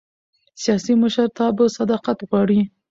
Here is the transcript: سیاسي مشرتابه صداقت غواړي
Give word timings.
سیاسي 0.61 0.93
مشرتابه 1.01 1.65
صداقت 1.77 2.17
غواړي 2.29 2.59